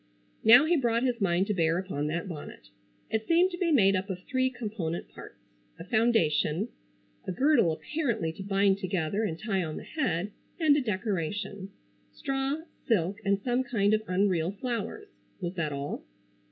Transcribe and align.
Now 0.43 0.65
he 0.65 0.75
brought 0.75 1.03
his 1.03 1.21
mind 1.21 1.45
to 1.45 1.53
bear 1.53 1.77
upon 1.77 2.07
that 2.07 2.27
bonnet. 2.27 2.69
It 3.11 3.27
seemed 3.27 3.51
to 3.51 3.57
be 3.59 3.71
made 3.71 3.95
up 3.95 4.09
of 4.09 4.23
three 4.23 4.49
component 4.49 5.07
parts—a 5.09 5.83
foundation: 5.83 6.69
a 7.27 7.31
girdle 7.31 7.71
apparently 7.71 8.31
to 8.33 8.41
bind 8.41 8.79
together 8.79 9.23
and 9.23 9.37
tie 9.37 9.61
on 9.63 9.77
the 9.77 9.83
head; 9.83 10.31
and 10.59 10.75
a 10.75 10.81
decoration. 10.81 11.69
Straw, 12.11 12.61
silk 12.87 13.19
and 13.23 13.39
some 13.43 13.63
kind 13.63 13.93
of 13.93 14.01
unreal 14.07 14.49
flowers. 14.53 15.07
Was 15.39 15.53
that 15.53 15.71
all? 15.71 16.03